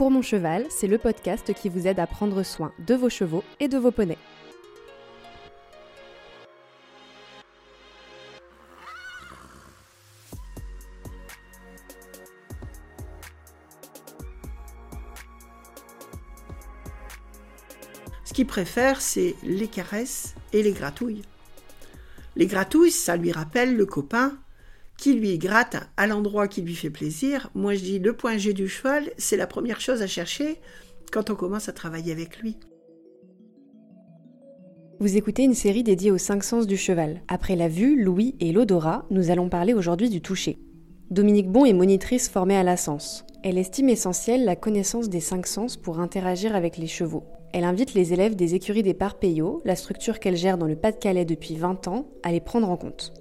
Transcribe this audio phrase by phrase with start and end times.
[0.00, 3.44] Pour mon cheval, c'est le podcast qui vous aide à prendre soin de vos chevaux
[3.60, 4.16] et de vos poneys.
[18.24, 21.20] Ce qu'il préfère, c'est les caresses et les gratouilles.
[22.36, 24.38] Les gratouilles, ça lui rappelle le copain
[25.00, 27.50] qui lui gratte à l'endroit qui lui fait plaisir.
[27.54, 30.60] Moi, je dis le point G du cheval, c'est la première chose à chercher
[31.10, 32.58] quand on commence à travailler avec lui.
[35.00, 37.22] Vous écoutez une série dédiée aux cinq sens du cheval.
[37.28, 40.58] Après la vue, l'ouïe et l'odorat, nous allons parler aujourd'hui du toucher.
[41.10, 43.24] Dominique Bon est monitrice formée à la sens.
[43.42, 47.24] Elle estime essentielle la connaissance des cinq sens pour interagir avec les chevaux.
[47.54, 51.24] Elle invite les élèves des écuries des Parpeyo, la structure qu'elle gère dans le Pas-de-Calais
[51.24, 53.14] depuis 20 ans, à les prendre en compte.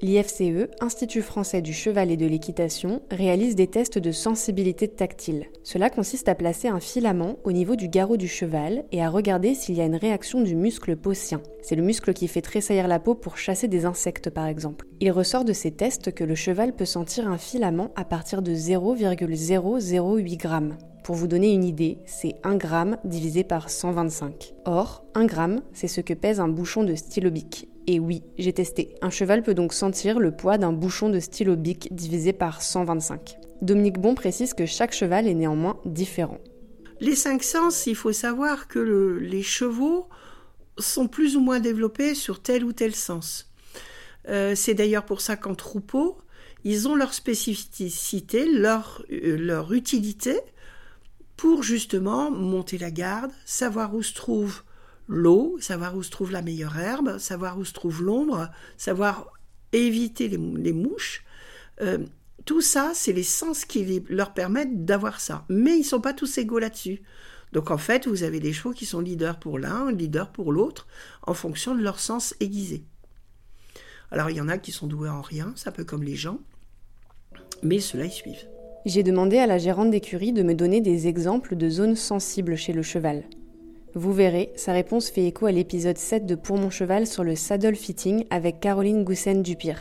[0.00, 5.46] L'IFCE, Institut français du cheval et de l'équitation, réalise des tests de sensibilité tactile.
[5.64, 9.54] Cela consiste à placer un filament au niveau du garrot du cheval et à regarder
[9.54, 11.42] s'il y a une réaction du muscle paucien.
[11.62, 14.86] C'est le muscle qui fait tressaillir la peau pour chasser des insectes par exemple.
[15.00, 18.54] Il ressort de ces tests que le cheval peut sentir un filament à partir de
[18.54, 20.48] 0,008 g.
[21.02, 22.68] Pour vous donner une idée, c'est 1 g
[23.04, 24.54] divisé par 125.
[24.64, 25.34] Or, 1 g,
[25.72, 27.66] c'est ce que pèse un bouchon de stylo bic.
[27.90, 28.94] Et oui, j'ai testé.
[29.00, 33.38] Un cheval peut donc sentir le poids d'un bouchon de stylo bic divisé par 125.
[33.62, 36.38] Dominique Bon précise que chaque cheval est néanmoins différent.
[37.00, 40.06] Les cinq sens, il faut savoir que les chevaux
[40.76, 43.50] sont plus ou moins développés sur tel ou tel sens.
[44.28, 46.18] Euh, c'est d'ailleurs pour ça qu'en troupeau,
[46.64, 50.38] ils ont leur spécificité, leur, euh, leur utilité
[51.38, 54.62] pour justement monter la garde, savoir où se trouve
[55.08, 59.32] l'eau, savoir où se trouve la meilleure herbe, savoir où se trouve l'ombre, savoir
[59.72, 61.24] éviter les, mouches.
[61.80, 61.98] Euh,
[62.44, 65.44] tout ça, c'est les sens qui leur permettent d'avoir ça.
[65.48, 67.02] Mais ils ne sont pas tous égaux là-dessus.
[67.52, 70.86] Donc en fait, vous avez des chevaux qui sont leaders pour l'un, leaders pour l'autre,
[71.26, 72.84] en fonction de leur sens aiguisé.
[74.10, 76.16] Alors il y en a qui sont doués en rien, c'est un peu comme les
[76.16, 76.40] gens,
[77.62, 78.48] mais ceux-là, ils suivent.
[78.86, 82.72] J'ai demandé à la gérante d'écurie de me donner des exemples de zones sensibles chez
[82.72, 83.24] le cheval.
[83.98, 87.34] Vous verrez, sa réponse fait écho à l'épisode 7 de Pour mon cheval sur le
[87.34, 89.80] saddle fitting avec Caroline Goussen-Dupire.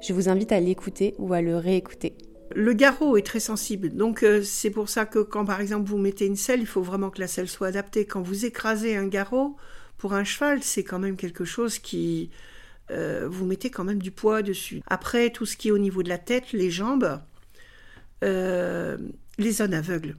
[0.00, 2.14] Je vous invite à l'écouter ou à le réécouter.
[2.54, 5.98] Le garrot est très sensible, donc euh, c'est pour ça que quand par exemple vous
[5.98, 8.06] mettez une selle, il faut vraiment que la selle soit adaptée.
[8.06, 9.56] Quand vous écrasez un garrot,
[9.96, 12.30] pour un cheval, c'est quand même quelque chose qui...
[12.92, 14.82] Euh, vous mettez quand même du poids dessus.
[14.86, 17.20] Après, tout ce qui est au niveau de la tête, les jambes,
[18.22, 18.98] euh,
[19.36, 20.14] les zones aveugles.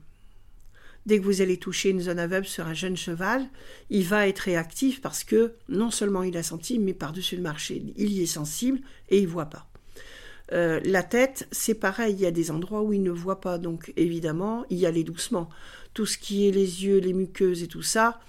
[1.06, 3.48] Dès que vous allez toucher une zone aveugle sur un jeune cheval,
[3.90, 7.82] il va être réactif parce que non seulement il a senti, mais par-dessus le marché,
[7.96, 8.80] il y est sensible
[9.10, 9.68] et il voit pas.
[10.52, 13.58] Euh, la tête, c'est pareil, il y a des endroits où il ne voit pas,
[13.58, 15.50] donc évidemment, y aller doucement.
[15.94, 18.20] Tout ce qui est les yeux, les muqueuses et tout ça,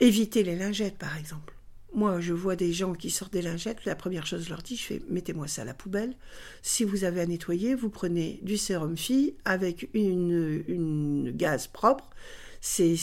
[0.00, 1.54] évitez les lingettes par exemple.
[1.92, 4.76] Moi, je vois des gens qui sortent des lingettes, la première chose je leur dis,
[4.76, 6.14] je fais mettez-moi ça à la poubelle.
[6.62, 12.08] Si vous avez à nettoyer, vous prenez du sérum fille avec une, une gaz propre.
[12.60, 12.94] C'est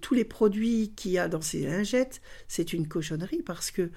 [0.00, 3.90] tous les produits qu'il y a dans ces lingettes, c'est une cochonnerie parce que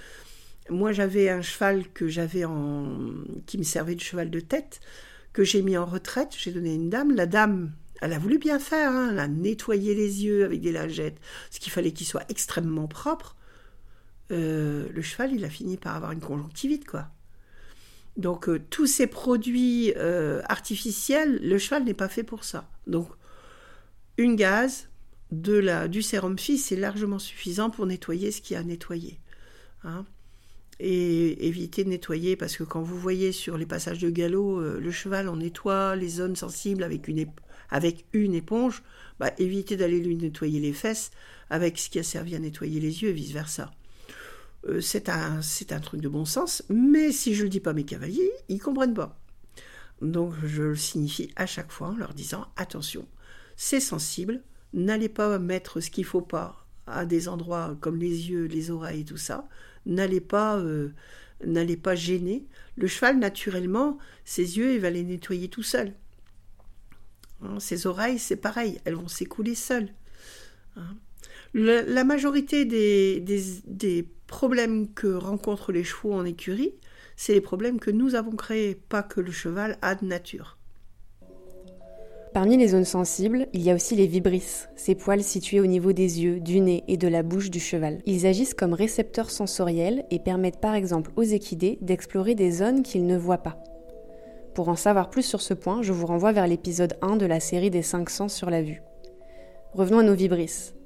[0.70, 3.00] moi j'avais un cheval que j'avais en
[3.46, 4.82] qui me servait de cheval de tête
[5.34, 6.36] que j'ai mis en retraite.
[6.38, 7.16] J'ai donné à une dame.
[7.16, 7.72] La dame
[8.02, 9.10] elle a voulu bien faire, hein.
[9.12, 13.36] elle a nettoyé les yeux avec des lingettes, ce qu'il fallait qu'ils soient extrêmement propres.
[14.32, 17.08] Euh, le cheval, il a fini par avoir une conjonctivite, quoi.
[18.18, 22.70] Donc, euh, tous ces produits euh, artificiels, le cheval n'est pas fait pour ça.
[22.88, 23.10] Donc,
[24.18, 24.90] une gaz,
[25.32, 29.20] de la, du sérum fils, c'est largement suffisant pour nettoyer ce qu'il a à nettoyer.
[29.84, 30.06] Hein.
[30.80, 34.92] Et éviter de nettoyer, parce que quand vous voyez sur les passages de galop, le
[34.92, 37.26] cheval, on nettoie les zones sensibles avec une,
[37.70, 38.84] avec une éponge,
[39.20, 41.12] bah, évitez d'aller lui nettoyer les fesses
[41.50, 43.72] avec ce qui a servi à nettoyer les yeux et vice-versa.
[44.68, 47.72] Euh, c'est un, un truc de bon sens, mais si je ne le dis pas
[47.72, 49.20] à mes cavaliers, ils comprennent pas.
[50.02, 53.08] Donc je le signifie à chaque fois en leur disant attention,
[53.56, 54.44] c'est sensible,
[54.74, 59.06] n'allez pas mettre ce qu'il faut pas à des endroits comme les yeux, les oreilles,
[59.06, 59.48] tout ça.
[59.86, 60.94] N'allez pas, euh,
[61.84, 62.48] pas gêner.
[62.76, 65.94] Le cheval, naturellement, ses yeux, il va les nettoyer tout seul.
[67.42, 69.90] Hein, ses oreilles, c'est pareil, elles vont s'écouler seules.
[70.76, 70.96] Hein.
[71.54, 76.76] La, majorité des, des, problèmes que rencontrent les chevaux en écurie,
[77.16, 80.58] c'est les problèmes que nous avons créés, pas que le cheval a de nature.
[82.34, 85.92] Parmi les zones sensibles, il y a aussi les vibrisses, ces poils situés au niveau
[85.92, 88.04] des yeux, du nez et de la bouche du cheval.
[88.06, 93.08] Ils agissent comme récepteurs sensoriels et permettent par exemple aux équidés d'explorer des zones qu'ils
[93.08, 93.58] ne voient pas.
[94.54, 97.40] Pour en savoir plus sur ce point, je vous renvoie vers l'épisode 1 de la
[97.40, 98.84] série des 500 sur la vue.
[99.74, 100.77] Revenons à nos vibrisses.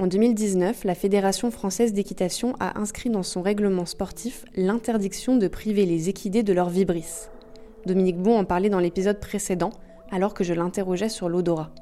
[0.00, 5.84] En 2019, la Fédération française d'équitation a inscrit dans son règlement sportif l'interdiction de priver
[5.84, 7.28] les équidés de leur vibrisses.
[7.84, 9.74] Dominique Bon en parlait dans l'épisode précédent,
[10.10, 11.74] alors que je l'interrogeais sur l'odorat.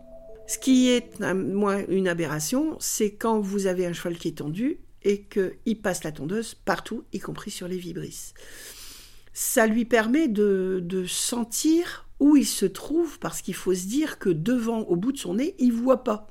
[0.49, 4.81] Ce qui est, moi, une aberration, c'est quand vous avez un cheval qui est tendu
[5.05, 8.35] et qu'il passe la tondeuse partout, y compris sur les vibrisses.
[9.33, 14.19] Ça lui permet de, de sentir où il se trouve, parce qu'il faut se dire
[14.19, 16.27] que devant, au bout de son nez, il voit pas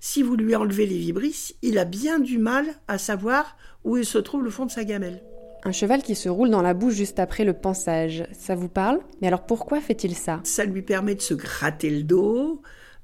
[0.00, 4.04] si vous lui enlevez les vibrisses, il a bien du mal à savoir où il
[4.04, 5.22] se trouve le fond de sa gamelle.
[5.62, 9.00] Un cheval qui se roule dans la boue juste après le pansage, ça vous parle?
[9.20, 10.40] Mais alors pourquoi fait-il ça?
[10.42, 12.62] Ça lui permet de se gratter le dos.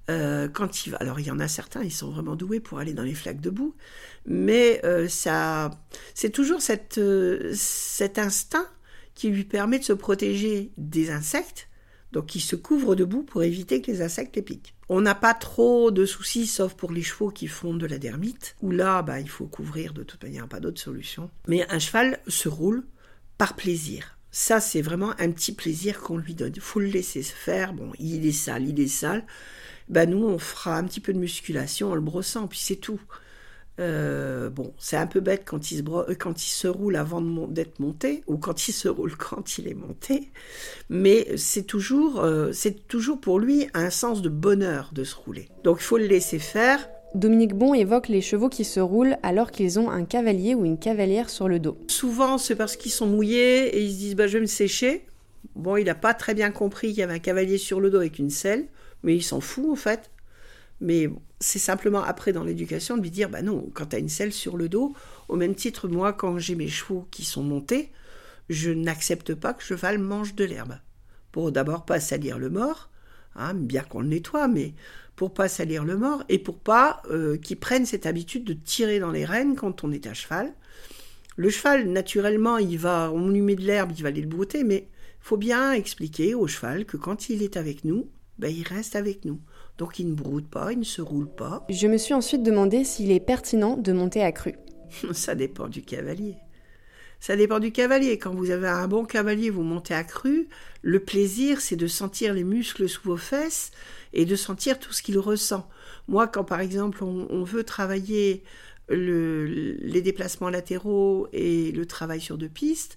[0.09, 2.79] Euh, quand il va, alors il y en a certains, ils sont vraiment doués pour
[2.79, 3.75] aller dans les flaques de boue,
[4.25, 5.71] mais euh, ça,
[6.15, 8.69] c'est toujours cette, euh, cet instinct
[9.17, 11.69] qui lui permet de se protéger des insectes,
[12.13, 14.75] donc il se couvre de boue pour éviter que les insectes les piquent.
[14.89, 18.57] On n'a pas trop de soucis, sauf pour les chevaux qui font de la dermite,
[18.63, 21.31] où là, bah, il faut couvrir de toute manière, pas d'autre solution.
[21.49, 22.85] Mais un cheval se roule
[23.37, 24.17] par plaisir.
[24.31, 26.53] Ça, c'est vraiment un petit plaisir qu'on lui donne.
[26.55, 27.73] Il faut le laisser se faire.
[27.73, 29.25] Bon, il est sale, il est sale.
[29.89, 33.01] Bah, nous, on fera un petit peu de musculation en le brossant, puis c'est tout.
[33.79, 37.21] Euh, bon, c'est un peu bête quand il se, euh, quand il se roule avant
[37.21, 40.31] d'être monté, ou quand il se roule quand il est monté,
[40.89, 45.49] mais c'est toujours, euh, c'est toujours pour lui un sens de bonheur de se rouler.
[45.63, 46.89] Donc il faut le laisser faire.
[47.15, 50.79] Dominique Bon évoque les chevaux qui se roulent alors qu'ils ont un cavalier ou une
[50.79, 51.79] cavalière sur le dos.
[51.89, 55.07] Souvent, c'est parce qu'ils sont mouillés et ils se disent bah, Je vais me sécher.
[55.55, 57.99] Bon, il n'a pas très bien compris qu'il y avait un cavalier sur le dos
[57.99, 58.67] avec une selle,
[59.03, 60.11] mais il s'en fout en fait.
[60.81, 61.09] Mais
[61.41, 64.33] c'est simplement après dans l'éducation de lui dire bah non, quand tu as une selle
[64.33, 64.95] sur le dos,
[65.29, 67.91] au même titre, moi, quand j'ai mes chevaux qui sont montés,
[68.49, 70.79] je n'accepte pas que le cheval mange de l'herbe.
[71.33, 72.91] Pour d'abord pas salir le mort,
[73.35, 74.75] hein, bien qu'on le nettoie, mais
[75.17, 78.99] pour pas salir le mort et pour pas euh, qu'il prenne cette habitude de tirer
[78.99, 80.53] dans les rênes quand on est à cheval.
[81.37, 84.63] Le cheval, naturellement, il va, on lui met de l'herbe, il va aller le brouter,
[84.65, 84.89] mais
[85.21, 88.09] faut bien expliquer au cheval que quand il est avec nous,
[88.39, 89.41] ben, il reste avec nous.
[89.79, 91.65] Donc il ne broude pas, il ne se roule pas.
[91.69, 94.55] Je me suis ensuite demandé s'il est pertinent de monter à cru.
[95.13, 96.37] Ça dépend du cavalier.
[97.21, 98.19] Ça dépend du cavalier.
[98.19, 100.49] Quand vous avez un bon cavalier, vous montez à cru.
[100.83, 103.71] Le plaisir, c'est de sentir les muscles sous vos fesses
[104.13, 105.69] et de sentir tout ce qu'il ressent.
[106.09, 108.45] Moi, quand par exemple on, veut travailler
[108.89, 112.97] les déplacements latéraux et le travail sur deux pistes,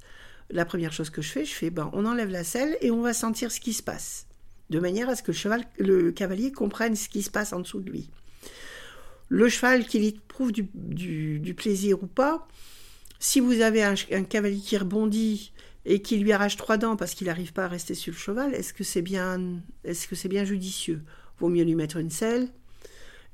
[0.52, 3.02] la première chose que je fais, je fais ben, on enlève la selle et on
[3.02, 4.29] va sentir ce qui se passe
[4.70, 7.60] de manière à ce que le, cheval, le cavalier comprenne ce qui se passe en
[7.60, 8.10] dessous de lui.
[9.30, 10.68] Le cheval qu'il éprouve du,
[11.40, 12.48] du, plaisir ou pas,
[13.20, 15.54] si vous avez un, cavalier qui rebondit
[15.86, 18.54] et qui lui arrache trois dents parce qu'il n'arrive pas à rester sur le cheval,
[18.54, 21.02] est-ce que c'est bien, est-ce que c'est bien judicieux?
[21.38, 22.48] Vaut mieux lui mettre une selle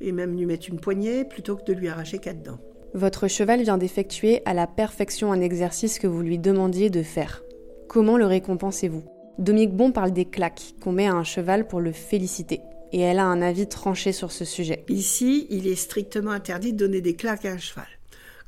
[0.01, 2.59] et même lui mettre une poignée plutôt que de lui arracher quatre dents.
[2.93, 7.43] Votre cheval vient d'effectuer à la perfection un exercice que vous lui demandiez de faire.
[7.87, 9.14] Comment le récompensez-vous?
[9.37, 12.61] Dominique Bon parle des claques qu'on met à un cheval pour le féliciter.
[12.93, 14.85] Et elle a un avis tranché sur ce sujet.
[14.87, 17.87] Ici, il est strictement interdit de donner des claques à un cheval.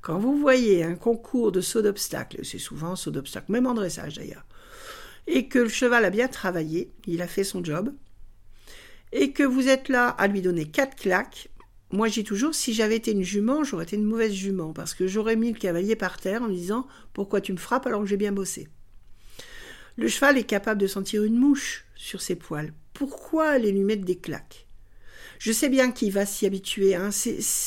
[0.01, 4.15] Quand vous voyez un concours de saut d'obstacle, c'est souvent saut d'obstacle, même en dressage
[4.15, 4.45] d'ailleurs,
[5.25, 7.91] et que le cheval a bien travaillé, il a fait son job,
[9.11, 11.49] et que vous êtes là à lui donner quatre claques,
[11.91, 15.07] moi j'ai toujours, si j'avais été une jument, j'aurais été une mauvaise jument, parce que
[15.07, 18.07] j'aurais mis le cavalier par terre en lui disant Pourquoi tu me frappes alors que
[18.07, 18.69] j'ai bien bossé?
[19.97, 22.73] Le cheval est capable de sentir une mouche sur ses poils.
[22.93, 24.67] Pourquoi aller lui mettre des claques?
[25.39, 26.95] Je sais bien qu'il va s'y habituer.
[26.95, 27.09] Hein.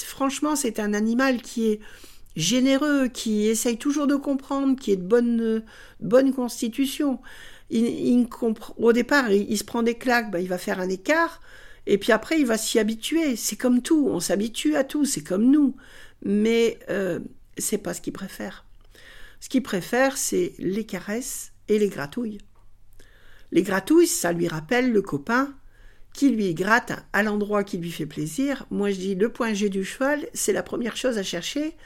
[0.07, 1.81] franchement, c'est un animal qui est
[2.37, 5.65] généreux, qui essaye toujours de comprendre, qui est de bonne,
[6.01, 7.21] bonne constitution.
[8.79, 11.41] Au départ, il, se prend des claques, bah, il va faire un écart,
[11.87, 13.37] et puis après, il va s'y habituer.
[13.37, 15.77] C'est comme tout, on s'habitue à tout, c'est comme nous.
[16.25, 17.21] Mais euh,
[17.57, 18.65] c'est pas ce qu'il préfère.
[19.41, 22.39] Ce qu'il préfère, c'est les caresses les gratouilles.
[23.53, 25.55] Les gratouilles, ça lui rappelle le copain
[26.13, 28.67] qui lui gratte à l'endroit qui lui fait plaisir.
[28.71, 31.77] Moi, je dis le point G du cheval, c'est la première chose à chercher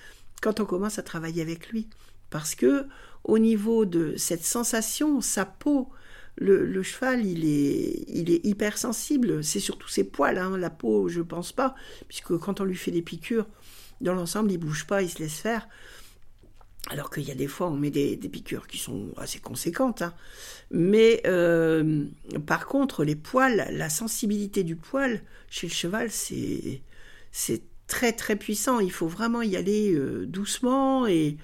[0.42, 1.88] quand on commence à travailler avec lui.
[2.30, 2.86] Parce que,
[3.22, 5.90] au niveau de cette sensation, sa peau,
[6.36, 9.44] le, cheval, il est, il est hypersensible.
[9.44, 10.58] C'est surtout ses poils, hein.
[10.58, 11.74] la peau, je pense pas,
[12.08, 13.46] puisque quand on lui fait des piqûres,
[14.00, 15.68] dans l'ensemble, il bouge pas, il se laisse faire.
[16.90, 20.02] Alors qu'il y a des fois, on met des, piqûres qui sont assez conséquentes.
[20.02, 20.12] Hein.
[20.70, 22.04] Mais euh,
[22.46, 26.82] par contre, les poils, la sensibilité du poil chez le cheval, c'est,
[27.32, 28.80] c'est très très puissant.
[28.80, 31.06] Il faut vraiment y aller euh, doucement.
[31.06, 31.38] Et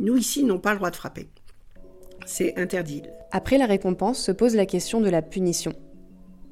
[0.00, 1.28] nous, ici, n'ont pas le droit de frapper.
[2.26, 3.02] C'est interdit.
[3.30, 5.72] Après la récompense se pose la question de la punition.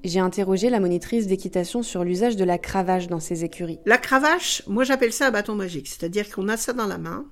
[0.04, 3.80] J'ai interrogé la monitrice d'équitation sur l'usage de la cravache dans ces écuries.
[3.84, 7.26] La cravache, moi j'appelle ça un bâton magique, c'est-à-dire qu'on a ça dans la main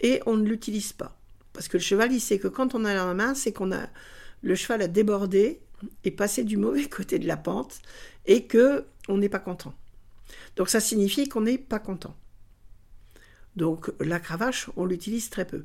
[0.00, 1.18] et on ne l'utilise pas.
[1.52, 3.88] Parce que le cheval, il sait que quand on a la main, c'est qu'on a
[4.42, 5.60] le cheval a débordé
[6.04, 7.80] et passé du mauvais côté de la pente
[8.26, 9.74] et que on n'est pas content.
[10.56, 12.16] Donc ça signifie qu'on n'est pas content.
[13.56, 15.64] Donc la cravache, on l'utilise très peu.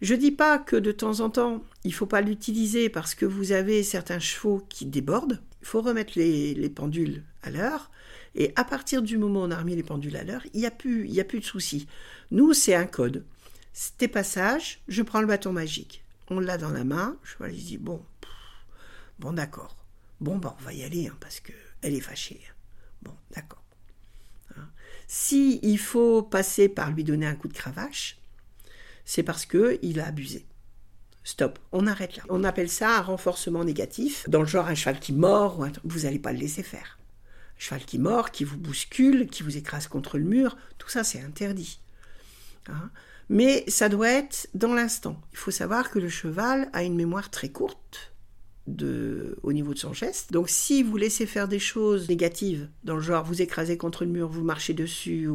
[0.00, 3.52] Je dis pas que de temps en temps, il faut pas l'utiliser parce que vous
[3.52, 5.42] avez certains chevaux qui débordent.
[5.60, 7.90] Il faut remettre les, pendules à l'heure.
[8.34, 10.66] Et à partir du moment où on a remis les pendules à l'heure, il n'y
[10.66, 11.86] a, plus, a plus de soucis.
[12.30, 13.24] Nous, c'est un code.
[13.78, 16.02] C'était passage, je prends le bâton magique.
[16.30, 18.02] On l'a dans la main, je vois, dit bon,
[19.18, 19.76] bon d'accord.
[20.18, 22.40] Bon, ben, on va y aller, hein, parce qu'elle est fâchée.
[22.48, 22.54] Hein.
[23.02, 23.62] Bon, d'accord.
[24.56, 24.66] Hein.
[25.08, 28.16] Si il faut passer par lui donner un coup de cravache,
[29.04, 30.46] c'est parce que il a abusé.
[31.22, 32.22] Stop, on arrête là.
[32.30, 36.18] On appelle ça un renforcement négatif, dans le genre un cheval qui mord, vous n'allez
[36.18, 36.98] pas le laisser faire.
[37.58, 41.04] Un cheval qui mord, qui vous bouscule, qui vous écrase contre le mur, tout ça
[41.04, 41.78] c'est interdit
[43.28, 45.20] mais ça doit être dans l'instant.
[45.32, 48.12] Il faut savoir que le cheval a une mémoire très courte
[48.66, 50.32] de, au niveau de son geste.
[50.32, 54.10] Donc si vous laissez faire des choses négatives, dans le genre vous écrasez contre le
[54.10, 55.28] mur, vous marchez dessus,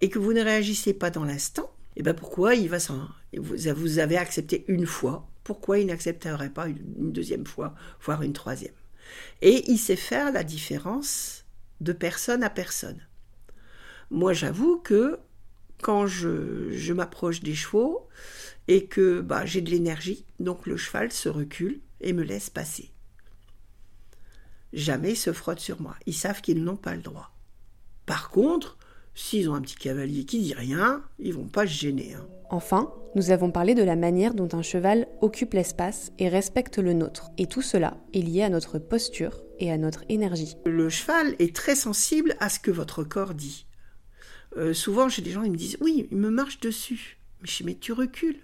[0.00, 3.08] et que vous ne réagissez pas dans l'instant, et eh ben pourquoi il va s'en...
[3.36, 8.74] Vous avez accepté une fois, pourquoi il n'accepterait pas une deuxième fois, voire une troisième?
[9.42, 11.44] Et il sait faire la différence
[11.80, 13.00] de personne à personne.
[14.10, 15.18] Moi j'avoue que
[15.82, 18.08] quand je, m'approche des chevaux
[18.68, 22.90] et que bah, j'ai de l'énergie, donc le cheval se recule et me laisse passer.
[24.72, 25.94] Jamais il se frotte sur moi.
[26.06, 27.30] Ils savent qu'ils n'ont pas le droit.
[28.06, 28.76] Par contre,
[29.14, 32.14] s'ils ont un petit cavalier qui dit rien, ils vont pas se gêner.
[32.14, 32.26] Hein.
[32.50, 36.92] Enfin, nous avons parlé de la manière dont un cheval occupe l'espace et respecte le
[36.92, 37.30] nôtre.
[37.38, 40.56] Et tout cela est lié à notre posture et à notre énergie.
[40.66, 43.66] Le cheval est très sensible à ce que votre corps dit.
[44.56, 47.18] Euh, souvent, j'ai des gens qui me disent Oui, il me marche dessus.
[47.40, 48.40] Mais je dis Mais tu recules.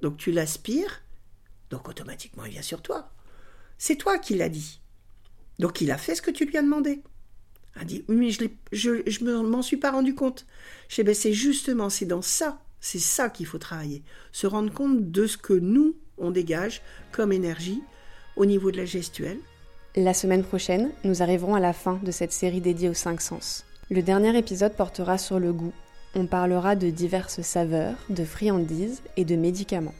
[0.00, 1.02] Donc tu l'aspires,
[1.70, 3.10] donc automatiquement il vient sur toi.
[3.78, 4.80] C'est toi qui l'as dit.
[5.58, 7.02] Donc il a fait ce que tu lui as demandé.
[7.76, 10.46] A dit Oui, mais je, je, m'en suis pas rendu compte.
[10.88, 14.02] Je dis ben, C'est justement, c'est dans ça, c'est ça qu'il faut travailler.
[14.30, 17.82] Se rendre compte de ce que nous, on dégage comme énergie
[18.36, 19.38] au niveau de la gestuelle.
[19.96, 23.64] La semaine prochaine, nous arriverons à la fin de cette série dédiée aux cinq sens.
[23.94, 25.72] Le dernier épisode portera sur le goût.
[26.16, 29.94] On parlera de diverses saveurs, de friandises et de médicaments.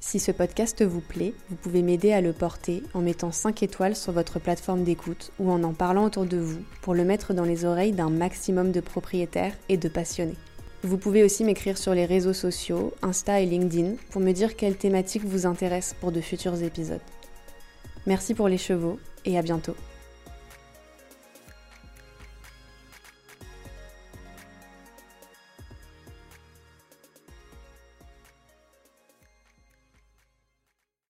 [0.00, 3.96] Si ce podcast vous plaît, vous pouvez m'aider à le porter en mettant 5 étoiles
[3.96, 7.44] sur votre plateforme d'écoute ou en en parlant autour de vous pour le mettre dans
[7.44, 10.36] les oreilles d'un maximum de propriétaires et de passionnés.
[10.82, 14.76] Vous pouvez aussi m'écrire sur les réseaux sociaux, Insta et LinkedIn, pour me dire quelle
[14.76, 17.00] thématique vous intéresse pour de futurs épisodes.
[18.06, 19.74] Merci pour les chevaux et à bientôt.